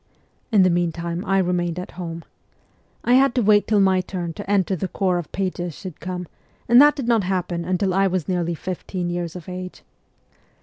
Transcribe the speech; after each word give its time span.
In 0.51 0.63
the 0.63 0.71
meantime 0.71 1.23
I 1.25 1.37
remained 1.37 1.77
at 1.77 1.91
home. 1.91 2.23
I 3.03 3.13
had 3.13 3.35
to 3.35 3.43
wait 3.43 3.67
till 3.67 3.79
my 3.79 4.01
turn 4.01 4.33
to 4.33 4.49
enter 4.49 4.75
the 4.75 4.87
corps 4.87 5.19
of 5.19 5.31
pages 5.31 5.75
should 5.75 5.99
come, 5.99 6.27
and 6.67 6.81
that 6.81 6.95
did 6.95 7.07
not 7.07 7.23
happen 7.23 7.63
until 7.63 7.93
I 7.93 8.07
was 8.07 8.27
nearly 8.27 8.55
fifteen 8.55 9.11
years 9.11 9.35
of 9.35 9.47
age. 9.47 9.83